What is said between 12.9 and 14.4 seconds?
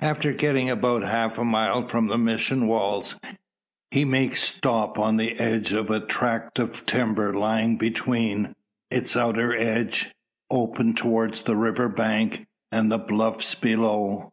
the bluffs beyond.